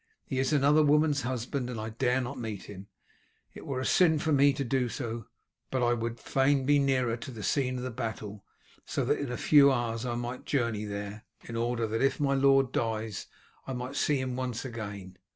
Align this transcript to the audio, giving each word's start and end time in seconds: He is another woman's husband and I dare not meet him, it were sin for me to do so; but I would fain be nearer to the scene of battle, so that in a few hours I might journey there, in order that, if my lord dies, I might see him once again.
He 0.25 0.39
is 0.39 0.51
another 0.51 0.81
woman's 0.83 1.21
husband 1.21 1.69
and 1.69 1.79
I 1.79 1.89
dare 1.89 2.21
not 2.21 2.39
meet 2.39 2.63
him, 2.63 2.87
it 3.53 3.67
were 3.67 3.83
sin 3.83 4.17
for 4.17 4.31
me 4.33 4.51
to 4.51 4.63
do 4.63 4.89
so; 4.89 5.27
but 5.69 5.83
I 5.83 5.93
would 5.93 6.19
fain 6.19 6.65
be 6.65 6.79
nearer 6.79 7.15
to 7.17 7.29
the 7.29 7.43
scene 7.43 7.77
of 7.77 7.95
battle, 7.95 8.43
so 8.83 9.05
that 9.05 9.19
in 9.19 9.31
a 9.31 9.37
few 9.37 9.71
hours 9.71 10.03
I 10.03 10.15
might 10.15 10.45
journey 10.45 10.85
there, 10.85 11.25
in 11.43 11.55
order 11.55 11.85
that, 11.85 12.01
if 12.01 12.19
my 12.19 12.33
lord 12.33 12.71
dies, 12.71 13.27
I 13.67 13.73
might 13.73 13.95
see 13.95 14.19
him 14.19 14.35
once 14.35 14.65
again. 14.65 15.19